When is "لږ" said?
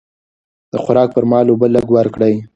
1.75-1.85